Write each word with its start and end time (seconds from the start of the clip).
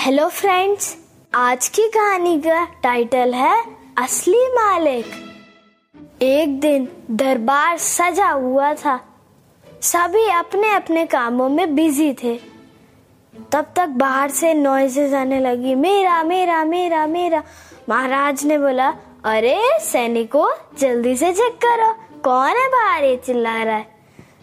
Hello 0.00 0.28
friends 0.28 0.96
आज 1.34 1.68
की 1.68 1.82
कहानी 1.82 2.40
का 2.40 2.64
टाइटल 2.64 3.34
है 3.34 3.64
असली 3.98 4.46
मालिक। 4.46 5.06
एक 6.22 6.60
दिन 6.60 6.88
दरबार 7.10 7.78
सजा 7.78 8.30
हुआ 8.30 8.74
था। 8.74 9.00
सभी 9.82 10.28
अपने 10.30 10.74
अपने 10.74 11.06
कामों 11.06 11.48
में 11.48 11.74
बिज़ी 11.74 12.12
थे। 12.12 12.40
तब 13.52 13.66
तक 13.76 13.86
बाहर 13.86 14.30
से 14.30 14.54
नॉइजेज 14.54 15.14
आने 15.14 15.40
लगी। 15.40 15.74
मेरा 15.74 16.22
मेरा 16.22 16.64
मेरा 16.64 17.06
मेरा। 17.06 17.42
महाराज 17.88 18.44
ने 18.44 18.58
बोला, 18.58 18.94
अरे, 19.24 19.60
सैनिकों, 19.80 20.76
जल्दी 20.78 21.16
से 21.16 21.32
चेक 21.32 21.52
करो। 21.52 22.20
कौन 22.20 22.48
है 22.48 22.68
बाहर? 22.68 23.04
ये 23.04 23.16
चिल्ला 23.16 23.62
रहा 23.62 23.76
है। 23.76 23.94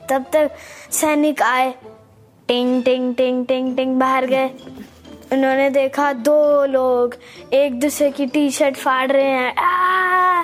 तब 0.09 0.25
तक 0.33 0.51
सैनिक 0.91 1.41
आए। 1.41 1.75
टिंग 2.47 2.83
टिंग 2.83 3.15
टिंग 3.15 3.45
टिंग 3.45 3.75
टिंग, 3.75 3.99
बाहर 3.99 4.25
गए। 4.25 4.49
उन्होंने 5.35 5.69
देखा 5.69 6.13
दो 6.13 6.65
लोग 6.65 7.15
एक 7.53 7.79
दूसरे 7.79 8.11
की 8.11 8.25
टी 8.25 8.49
शर्ट 8.51 8.75
फाड़ 8.75 9.11
रहे 9.11 9.23
हैं। 9.23 9.55
आ! 9.55 10.43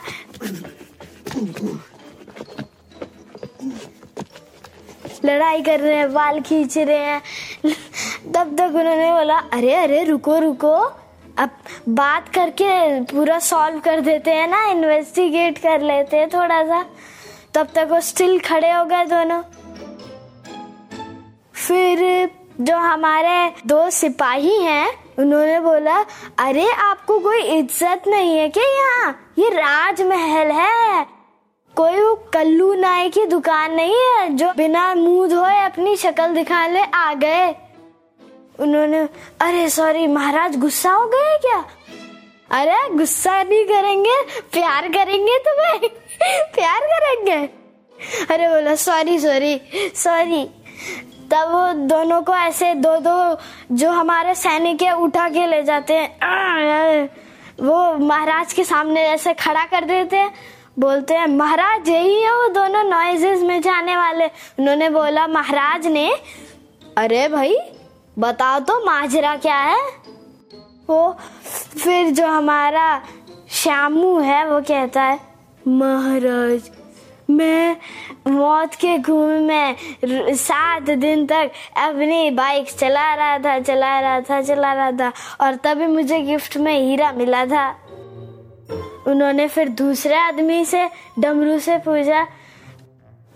लड़ाई 5.25 5.61
कर 5.61 5.79
रहे 5.79 5.95
हैं, 5.95 6.13
बाल 6.13 6.41
खींच 6.41 6.77
रहे 6.77 6.97
हैं। 6.97 7.21
तब 8.33 8.55
तक 8.57 8.75
उन्होंने 8.75 9.11
बोला, 9.11 9.37
अरे 9.37 9.73
अरे, 9.75 10.03
रुको 10.03 10.37
रुको। 10.39 10.73
अब 11.37 11.49
बात 11.89 12.29
करके 12.29 13.01
पूरा 13.01 13.39
सॉल्व 13.39 13.79
कर 13.79 13.99
देते 13.99 14.31
हैं 14.31 14.47
ना 14.47 14.65
इन्वेस्टिगेट 14.65 15.57
कर 15.57 15.81
लेते 15.81 16.17
हैं 16.17 16.29
थोड़ा 16.29 16.63
सा 16.63 16.85
तब 17.53 17.67
तक 17.75 17.87
वो 17.91 17.99
स्टिल 18.01 18.39
खड़े 18.39 18.71
हो 18.71 18.85
गए 18.85 19.05
दोनों। 19.05 19.41
फिर 21.53 22.29
जो 22.61 22.77
हमारे 22.77 23.53
दो 23.67 23.89
सिपाही 23.89 24.63
हैं, 24.63 25.15
उन्होंने 25.19 25.59
बोला, 25.59 26.05
अरे, 26.37 26.71
आपको 26.71 27.19
कोई 27.19 27.41
इज़्ज़त 27.41 28.01
नहीं 28.07 28.37
है 28.37 28.49
क्या 28.49 28.63
यहाँ? 28.63 29.33
ये 29.37 29.49
राजमहल 29.49 30.51
है। 30.51 31.03
कोई 31.75 32.01
वो 32.01 32.15
कल्लू 32.33 32.73
नाई 32.73 33.09
की 33.09 33.25
दुकान 33.25 33.73
नहीं 33.73 33.95
है, 33.95 34.29
जो 34.29 34.53
बिना 34.57 34.95
मुँह 34.95 35.29
धोए 35.29 35.59
अपनी 35.59 35.95
शक्ल 35.95 36.27
दिखाने 36.27 36.83
आ 36.93 37.13
गए? 37.13 37.55
उन्होंने, 38.59 38.99
अरे 39.39 39.69
सॉरी 39.69 40.07
महाराज, 40.07 40.57
गुस्सा 40.57 40.91
हो 40.91 41.07
गए 41.07 41.37
क्या? 41.37 41.65
अरे, 42.51 42.95
गुस्सा 42.95 43.43
नहीं 43.43 43.65
करेंगे, 43.65 44.21
प्यार 44.53 44.87
करेंगे 44.87 45.37
तुम्हें, 45.37 45.79
प्यार 46.53 46.81
करेंगे? 46.81 47.49
अरे, 48.33 48.47
बोला 48.47 48.75
सॉरी 48.75 49.19
सॉरी 49.19 49.61
सॉरी 49.95 50.49
तब 51.33 51.73
दोनों 51.89 52.21
को 52.21 52.33
ऐसे 52.33 52.73
दो 52.75 52.97
दो 52.99 53.75
जो 53.75 53.89
हमारे 53.91 54.35
सैनिक 54.35 54.81
है, 54.81 54.95
उठा 54.95 55.27
के 55.29 55.45
ले 55.47 55.61
जाते 55.63 55.93
हैं। 55.93 57.09
वो 57.59 57.93
महाराज 57.97 58.53
के 58.53 58.63
सामने 58.63 59.01
ऐसे 59.03 59.33
खड़ा 59.33 59.65
कर 59.65 59.85
देते 59.85 60.17
हैं। 60.17 60.33
बोलते 60.79 61.13
हैं, 61.13 61.27
महाराज, 61.27 61.89
यही 61.89 62.21
है 62.21 62.31
वो 62.33 62.47
दोनों 62.47 62.83
नॉइजेस 62.83 63.41
में 63.41 63.61
जाने 63.61 63.95
वाले। 63.97 64.25
उन्होंने 64.59 64.89
बोला, 64.89 65.27
महाराज 65.27 65.87
ने 65.87 66.09
अरे 66.97 67.27
भाई, 67.27 67.55
बताओ 68.19 68.59
तो 68.59 68.79
माजरा 68.85 69.35
क्या 69.37 69.57
है? 69.57 69.79
वो 70.89 71.17
फिर 71.77 72.09
जो 72.09 72.27
हमारा 72.27 73.01
श्यामू 73.51 74.19
है, 74.19 74.45
वो 74.47 74.59
कहता 74.61 75.01
है, 75.01 75.19
महाराज 75.67 76.69
मैं 77.31 77.77
मौत 78.27 78.75
के 78.75 78.97
कुएँ 78.99 79.39
में 79.39 80.35
सात 80.35 80.89
दिन 80.89 81.25
तक 81.25 81.51
अपनी 81.77 82.29
बाइक 82.31 82.71
चला 82.71 83.13
रहा 83.13 83.37
था, 83.39 83.59
चला 83.59 83.99
रहा 83.99 84.19
था, 84.21 84.41
चला 84.41 84.73
रहा 84.73 84.91
था 84.91 85.11
और 85.41 85.55
तभी 85.55 85.87
मुझे 85.87 86.19
गिफ्ट 86.21 86.57
में 86.57 86.73
हीरा 86.79 87.11
मिला 87.11 87.45
था। 87.45 87.69
उन्होंने 89.07 89.47
फिर 89.47 89.69
दूसरे 89.69 90.15
आदमी 90.15 90.63
से 90.65 90.87
डमरू 91.19 91.57
से 91.59 91.77
पूछा, 91.77 92.27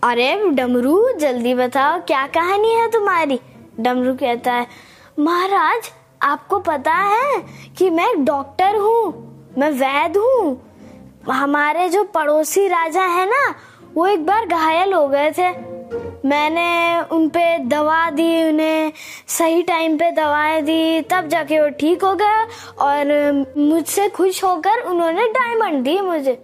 अरे 0.02 0.34
डमरू, 0.50 1.12
जल्दी 1.18 1.54
बताओ, 1.54 1.98
क्या 2.00 2.26
कहानी 2.26 2.70
है 2.70 2.90
तुम्हारी? 2.90 3.38
डमरू 3.80 4.14
कहता 4.14 4.52
है, 4.52 4.66
महाराज, 5.18 5.90
आपको 6.22 6.58
पता 6.58 6.92
है 6.92 7.40
कि 7.78 7.90
मैं 7.90 8.24
डॉक्टर 8.24 8.76
हूँ, 8.76 9.52
मैं 9.58 9.70
वैद 9.72 10.16
हूँ। 10.16 10.62
हमारे 11.26 11.88
जो 11.88 12.02
पड़ोसी 12.04 12.66
राजा 12.68 13.04
है 13.06 13.26
ना 13.26 13.54
वो 13.96 14.06
एक 14.06 14.24
बार 14.26 14.46
घायल 14.46 14.92
हो 14.92 15.06
गए 15.08 15.30
थे। 15.30 15.50
मैंने 16.28 17.00
उन 17.14 17.28
पे 17.28 17.58
दवा 17.58 18.10
दी, 18.10 18.48
उन्हें 18.48 18.92
सही 19.28 19.62
टाइम 19.62 19.96
पे 19.98 20.10
दवाएँ 20.10 20.62
दी, 20.62 21.00
तब 21.02 21.28
जाके 21.28 21.60
वो 21.60 21.68
ठीक 21.70 22.04
हो 22.04 22.14
गया 22.14 22.42
और 22.80 23.32
मुझसे 23.56 24.08
खुश 24.08 24.42
होकर 24.44 24.82
उन्होंने 24.82 25.26
डायमंड 25.28 25.84
दी 25.84 26.00
मुझे। 26.00 26.34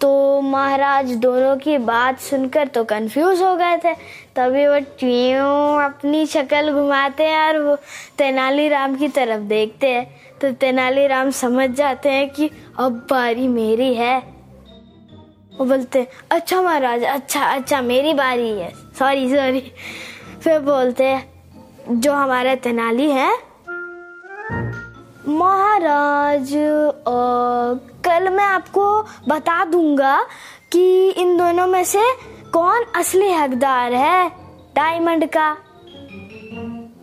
तो 0.00 0.40
महाराज, 0.40 1.10
दोनों 1.12 1.56
की 1.56 1.78
बात 1.78 2.20
सुनकर 2.20 2.66
तो 2.66 2.84
कंफ्यूज 2.84 3.42
हो 3.42 3.54
गए 3.56 3.76
थे। 3.76 3.94
तभी 4.36 4.66
वो 4.66 4.78
ट्यूं 4.98 5.82
अपनी 5.84 6.26
शक्ल 6.26 6.72
घुमाते 6.72 7.24
हैं 7.24 7.42
और 7.46 7.58
वो 7.58 7.76
तेनालीराम 8.18 8.94
की 8.96 9.08
तरफ़ 9.08 9.40
देखते 9.40 9.88
हैं। 9.88 10.06
तो 10.40 10.50
तेनालीराम 10.52 11.30
समझ 11.30 11.68
जाते 11.70 12.08
हैं 12.08 12.28
कि 12.30 12.50
अब 12.78 12.92
बारी 13.10 13.48
मेरी 13.48 13.94
है। 13.94 14.18
वो 15.58 15.64
बोलते 15.64 16.06
अच्छा 16.30 16.60
महाराज 16.62 17.04
अच्छा 17.04 17.44
अच्छा 17.44 17.80
मेरी 17.82 18.14
बारी 18.14 18.50
है। 18.50 18.72
सॉरी 18.98 19.28
सॉरी 19.30 19.60
फिर 20.42 20.58
बोलते, 20.60 21.18
जो 21.90 22.12
हमारे 22.12 22.54
तेनाली 22.56 23.10
है। 23.10 23.30
महाराज 25.28 26.52
कल 28.04 28.28
मैं 28.28 28.44
आपको 28.44 29.02
बता 29.28 29.64
दूँगा 29.64 30.20
कि 30.72 31.10
इन 31.10 31.36
दोनों 31.38 31.66
में 31.66 31.84
से 31.84 32.02
कौन 32.52 32.84
असली 32.96 33.32
हकदार 33.32 33.92
है 33.94 34.28
डायमंड 34.76 35.26
का। 35.26 35.56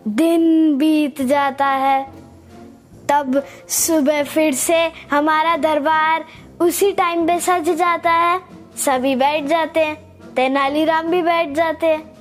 दिन 0.08 0.76
बीत 0.78 1.22
जाता 1.22 1.66
है। 1.66 2.15
तब 3.10 3.42
सुबह 3.68 4.22
फिर 4.24 4.54
से 4.54 4.92
हमारा 5.12 5.56
दरबार 5.56 6.24
उसी 6.60 6.92
टाइम 6.92 7.26
पे 7.26 7.38
सज 7.40 7.70
जाता 7.70 8.12
है। 8.12 8.40
सभी 8.76 9.16
बैठ 9.16 9.44
जाते 9.44 9.80
हैं 9.80 9.94
तेनालीराम 10.34 11.06
भी 11.06 11.22
बैठ 11.22 11.48
जाते 11.48 11.86
हैं। 11.86 12.16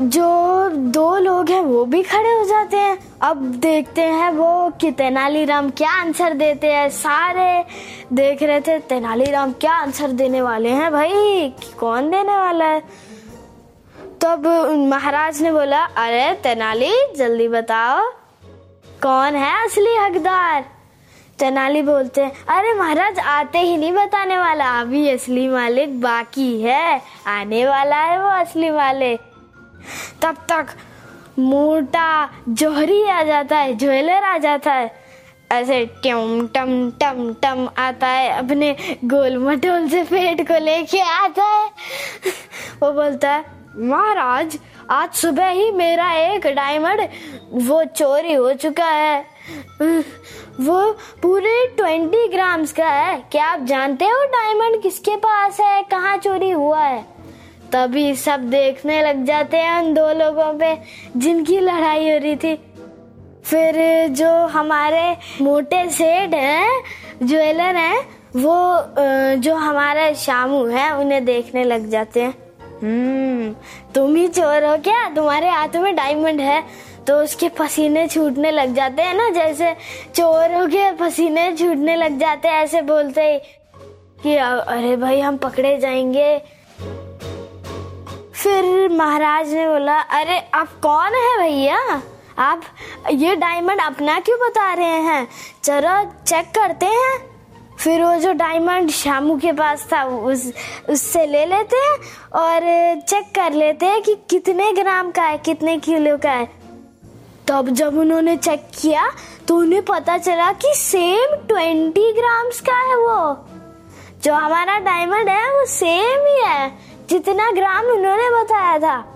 जो 0.00 0.68
दो 0.68 1.16
लोग 1.16 1.50
हैं, 1.50 1.60
वो 1.60 1.84
भी 1.84 2.02
खड़े 2.02 2.30
हो 2.30 2.44
जाते 2.44 2.76
हैं। 2.76 2.98
अब 3.22 3.36
देखते 3.36 4.02
हैं 4.02 4.30
वो 4.30 4.70
कि 4.70 4.90
तेनालीराम 4.90 5.70
क्या 5.70 5.90
आंसर 5.90 6.34
देते 6.34 6.72
हैं। 6.72 6.88
सारे 6.88 7.64
देख 8.12 8.42
रहे 8.42 8.60
थे 8.60 8.78
तेनालीराम 8.78 9.52
क्या 9.52 9.72
आंसर 9.72 10.08
देने 10.10 10.42
वाले 10.42 10.68
हैं 10.68 10.92
भाई? 10.92 11.54
कौन 11.80 12.10
देने 12.10 12.36
वाला 12.36 12.64
है? 12.64 12.82
तब 14.20 14.46
महाराज 14.88 15.42
ने 15.42 15.52
बोला, 15.52 15.84
अरे 15.84 16.32
तेनाली, 16.34 16.92
जल्दी 17.16 17.48
बताओ 17.48 18.21
कौन 19.02 19.36
है 19.36 19.64
असली 19.64 19.94
हकदार? 19.96 20.64
तेनाली 21.38 21.82
बोलते 21.82 22.24
हैं 22.24 22.32
अरे 22.48 22.72
महाराज, 22.74 23.18
आते 23.18 23.58
ही 23.58 23.76
नहीं 23.76 23.92
बताने 23.92 24.36
वाला। 24.38 24.66
अभी 24.80 25.08
असली 25.08 25.48
मालिक 25.48 26.00
बाकी 26.00 26.60
है। 26.62 27.00
आने 27.26 27.66
वाला 27.66 27.96
है 27.96 28.22
वो 28.22 28.28
असली 28.30 28.70
मालिक। 28.70 29.20
तब 30.22 30.36
तक 30.50 30.66
मोटा 31.38 32.30
जोहरी 32.48 33.02
आ 33.08 33.22
जाता 33.22 33.58
है, 33.58 33.74
ज्वेलर 33.74 34.24
आ 34.24 34.36
जाता 34.38 34.72
है। 34.72 34.90
ऐसे 35.52 35.84
टम 36.04 36.46
टम 36.54 36.90
टम 37.00 37.32
टम 37.42 37.68
आता 37.78 38.06
है, 38.06 38.30
अपने 38.30 38.76
गोल 39.04 39.36
मटोल 39.38 39.88
से 39.88 40.02
पेट 40.04 40.48
को 40.48 40.58
लेके 40.64 41.00
आता 41.00 41.44
है। 41.44 41.66
वो 42.82 42.92
बोलता 42.92 43.30
है, 43.30 43.44
महाराज 43.76 44.58
आज 44.90 45.12
सुबह 45.12 45.48
ही 45.48 45.70
मेरा 45.70 46.10
एक 46.14 46.46
डायमंड 46.46 47.00
वो 47.62 47.82
चोरी 47.86 48.32
हो 48.32 48.52
चुका 48.54 48.86
है। 48.86 49.20
वो 50.60 50.80
पूरे 51.22 51.66
ट्वेंटी 51.76 52.26
ग्राम्स 52.28 52.72
का 52.72 52.86
है। 52.86 53.22
क्या 53.32 53.46
आप 53.46 53.64
जानते 53.64 54.04
हो 54.04 54.24
डायमंड 54.26 54.82
किसके 54.82 55.16
पास 55.16 55.60
है? 55.60 55.82
कहाँ 55.82 56.16
चोरी 56.16 56.50
हुआ 56.50 56.80
है? 56.80 57.04
तभी 57.72 58.14
सब 58.16 58.48
देखने 58.50 59.00
लग 59.02 59.24
जाते 59.24 59.56
हैं 59.56 59.78
उन 59.82 59.94
दो 59.94 60.08
लोगों 60.14 60.52
पे, 60.58 60.76
जिनकी 61.16 61.58
लड़ाई 61.58 62.10
हो 62.10 62.18
रही 62.18 62.36
थी। 62.36 62.54
फिर 63.44 64.08
जो 64.08 64.30
हमारे 64.48 65.16
मोटे 65.40 65.88
सेठ 65.90 66.34
हैं, 66.34 66.82
ज्वेलर 67.22 67.76
हैं, 67.76 67.98
वो 68.36 69.36
जो 69.36 69.54
हमारे 69.54 70.14
शामू 70.14 70.64
हैं, 70.66 70.90
उन्हें 70.90 71.24
देखने 71.24 71.64
लग 71.64 71.88
जाते 71.90 72.20
हैं। 72.20 72.34
हम्म 72.82 73.54
तुम 73.94 74.14
ही 74.16 74.28
चोर 74.28 74.64
हो 74.64 74.76
क्या? 74.76 75.08
तुम्हारे 75.08 75.48
हाथ 75.48 75.76
में 75.76 75.94
डायमंड 75.96 76.40
है 76.40 76.62
तो 77.06 77.14
उसके 77.16 77.48
पसीने 77.48 78.06
छूटने 78.08 78.50
लग 78.50 78.74
जाते 78.74 79.02
हैं 79.02 79.14
ना, 79.14 79.28
जैसे 79.30 79.72
चोर 80.14 80.68
के 80.68 80.90
पसीने 80.92 81.56
छूटने 81.56 81.96
लग 81.96 82.18
जाते 82.18 82.48
हैं, 82.48 82.62
ऐसे 82.62 82.82
बोलते 82.82 83.22
ही 83.22 83.38
कि 84.22 84.36
अरे 84.36 84.96
भाई, 84.96 85.20
हम 85.20 85.36
पकड़े 85.36 85.76
जाएँगे। 85.78 86.38
फिर 88.34 88.88
महाराज 88.88 89.52
ने 89.54 89.68
बोला, 89.68 89.98
अरे, 90.00 90.38
आप 90.54 90.68
कौन 90.82 91.14
है 91.14 91.38
भैया? 91.38 92.02
आप 92.38 92.62
ये 93.12 93.34
डायमंड 93.36 93.80
अपना 93.80 94.18
क्यों 94.20 94.38
बता 94.38 94.72
रहे 94.74 95.00
हैं? 95.02 95.28
चलो 95.62 96.04
चेक 96.24 96.46
करते 96.46 96.86
हैं। 96.86 97.31
फिर 97.82 98.02
वो 98.04 98.14
जो 98.14 98.32
डायमंड 98.32 98.90
शामू 98.90 99.36
के 99.36 99.52
पास 99.52 99.86
था, 99.92 100.04
उस, 100.04 100.52
उससे 100.88 101.26
ले 101.26 101.46
लेते 101.46 101.76
हैं 101.76 101.96
और 102.32 103.00
चेक 103.00 103.24
कर 103.34 103.52
लेते 103.52 103.86
हैं 103.86 104.02
कि 104.02 104.14
कितने 104.30 104.72
ग्राम 104.72 105.10
का 105.10 105.22
है, 105.22 105.38
कितने 105.38 105.76
किलो 105.78 106.16
का 106.16 106.30
है। 106.30 106.48
तब 107.48 107.68
जब 107.68 107.98
उन्होंने 107.98 108.36
चेक 108.36 108.68
किया 108.80 109.10
तो 109.48 109.56
उन्हें 109.56 109.82
पता 109.82 110.18
चला 110.18 110.52
कि 110.52 110.72
सेम 110.76 111.34
ट्वेंटी 111.48 112.12
ग्राम्स 112.12 112.60
का 112.60 112.76
है 112.78 112.96
वो। 112.96 113.48
जो 114.24 114.34
हमारा 114.34 114.78
डायमंड 114.78 115.28
है, 115.28 115.50
वो 115.50 115.66
सेम 115.66 116.26
ही 116.26 116.40
है, 116.46 116.72
जितना 117.10 117.50
ग्राम 117.50 117.86
उन्होंने 117.86 118.30
बताया 118.30 118.78
था। 118.78 119.11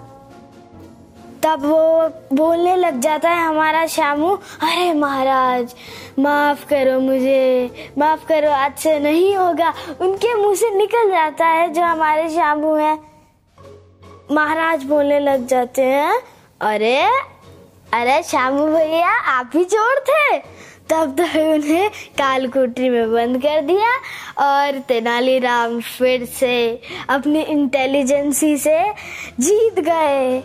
तब 1.47 1.65
वो 1.65 2.37
बोलने 2.37 2.75
लग 2.77 2.99
जाता 3.01 3.31
है 3.31 3.45
हमारा 3.47 3.87
शामू 3.87 4.35
अरे 4.35 4.93
महाराज, 4.93 5.75
माफ़ 6.19 6.65
करो 6.67 6.99
मुझे, 7.01 7.93
माफ़ 7.99 8.27
करो, 8.27 8.51
आज 8.51 8.79
से 8.79 8.99
नहीं 8.99 9.37
होगा। 9.37 9.73
उनके 10.01 10.35
मुँह 10.35 10.55
से 10.55 10.71
निकल 10.71 11.11
जाता 11.11 11.47
है 11.47 11.73
जो 11.73 11.83
हमारे 11.83 12.29
शामू 12.29 12.75
है। 12.75 12.93
महाराज 14.33 14.85
बोलने 14.85 15.21
लग 15.21 15.47
जाते 15.47 15.83
हैं, 15.83 16.19
अरे 16.61 17.01
अरे 17.95 18.23
शामू 18.23 18.67
भैया, 18.67 19.11
आप 19.11 19.51
ही 19.55 19.65
चोर 19.65 20.05
थे। 20.09 20.39
तब 20.91 21.15
तक 21.19 21.33
तो 21.35 21.53
उन्हें 21.53 21.89
कालकोठरी 22.19 22.89
में 22.89 23.13
बंद 23.13 23.43
कर 23.43 23.61
दिया 23.61 23.91
और 24.41 24.79
तेनालीराम 24.79 25.81
फिर 25.81 26.25
से 26.25 26.83
अपनी 27.11 27.41
इंटेलिजेंसी 27.43 28.57
से 28.57 28.79
जीत 29.41 29.81
गए। 29.81 30.43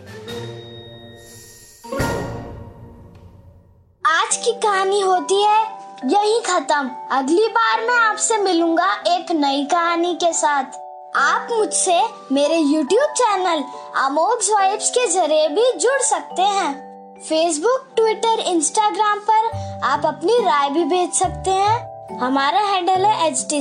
की 4.52 4.60
कहानी 4.60 5.00
होती 5.00 5.42
है, 5.42 5.64
यही 6.06 6.40
खत्म। 6.40 6.92
अगली 7.12 7.48
बार 7.48 7.82
मैं 7.82 7.96
आपसे 7.96 8.38
मिलूँगा 8.38 8.94
एक 9.08 9.32
नई 9.32 9.66
कहानी 9.66 10.14
के 10.14 10.34
साथ। 10.34 10.64
आप 11.16 11.48
मुझसे 11.52 12.02
मेरे 12.32 12.58
YouTube 12.58 13.14
चैनल 13.16 13.64
अमोघ 14.06 14.44
वाइब्स 14.54 14.90
के 14.90 15.08
ज़रिए 15.08 15.48
भी 15.48 15.72
जुड़ 15.78 16.02
सकते 16.02 16.42
हैं। 16.42 16.74
फेसबुक 17.30 17.88
ट्विटर 17.96 18.40
इंस्टाग्राम 18.40 19.20
पर 19.20 19.50
आप 19.84 20.06
अपनी 20.06 20.38
राय 20.38 20.70
भी 20.70 20.84
भेज 20.84 21.14
सकते 21.14 21.52
हैं। 21.52 21.92
हमारा 22.20 22.60
हैंडल 22.60 23.06
है 23.06 23.28
एच 23.28 23.48
टी 23.50 23.58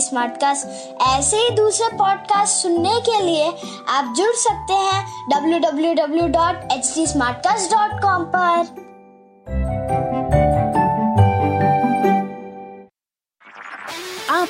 ऐसे 1.19 1.37
ही 1.37 1.51
दूसरे 1.51 1.89
पॉडकास्ट 1.97 2.63
सुनने 2.63 3.01
के 3.01 3.23
लिए 3.23 3.49
आप 3.89 4.15
जुड़ 4.17 4.35
सकते 4.35 4.73
हैं 4.73 5.29
W 5.31 5.59
W 5.59 5.95
W 5.95 6.27
dot 6.29 6.73
H 6.73 6.95
www.htsmartcast.com 6.99 8.25
पर। 8.37 8.90